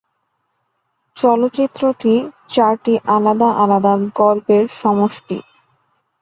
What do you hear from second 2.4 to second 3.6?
চারটি আলাদা